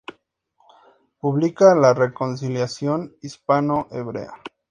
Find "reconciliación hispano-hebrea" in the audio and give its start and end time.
1.93-4.31